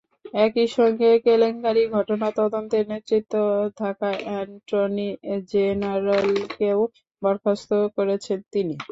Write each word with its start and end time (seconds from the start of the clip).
একই 0.41 0.67
সঙ্গে 0.75 1.09
কেলেঙ্কারির 1.25 1.89
ঘটনা 1.97 2.27
তদন্তের 2.39 2.85
নেতৃত্বে 2.91 3.41
থাকা 3.77 4.09
অ্যাটর্নি 4.23 5.07
জেনারেলকেও 5.51 6.79
বরখাস্ত 7.21 7.69
করেছেন 7.97 8.39
তিনি। 8.53 8.75